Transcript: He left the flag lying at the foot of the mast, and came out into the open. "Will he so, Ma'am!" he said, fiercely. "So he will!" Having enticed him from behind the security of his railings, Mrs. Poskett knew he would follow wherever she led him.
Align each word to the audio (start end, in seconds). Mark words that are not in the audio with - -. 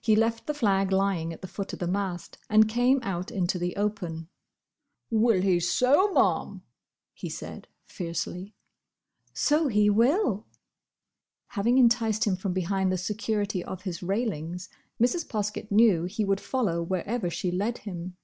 He 0.00 0.14
left 0.14 0.46
the 0.46 0.54
flag 0.54 0.92
lying 0.92 1.32
at 1.32 1.42
the 1.42 1.48
foot 1.48 1.72
of 1.72 1.80
the 1.80 1.88
mast, 1.88 2.38
and 2.48 2.68
came 2.68 3.00
out 3.02 3.32
into 3.32 3.58
the 3.58 3.74
open. 3.74 4.28
"Will 5.10 5.42
he 5.42 5.58
so, 5.58 6.12
Ma'am!" 6.12 6.62
he 7.12 7.28
said, 7.28 7.66
fiercely. 7.84 8.54
"So 9.32 9.66
he 9.66 9.90
will!" 9.90 10.46
Having 11.48 11.78
enticed 11.78 12.22
him 12.24 12.36
from 12.36 12.52
behind 12.52 12.92
the 12.92 12.96
security 12.96 13.64
of 13.64 13.82
his 13.82 14.00
railings, 14.00 14.68
Mrs. 15.02 15.26
Poskett 15.26 15.72
knew 15.72 16.04
he 16.04 16.24
would 16.24 16.40
follow 16.40 16.80
wherever 16.80 17.28
she 17.28 17.50
led 17.50 17.78
him. 17.78 18.16